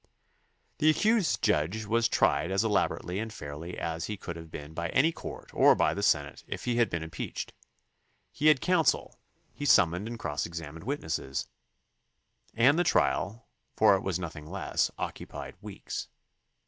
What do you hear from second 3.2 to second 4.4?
fairly as he could